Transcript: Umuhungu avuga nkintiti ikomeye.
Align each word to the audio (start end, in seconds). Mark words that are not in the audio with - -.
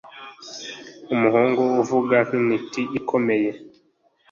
Umuhungu 1.13 1.61
avuga 1.81 2.15
nkintiti 2.27 2.81
ikomeye. 2.99 3.51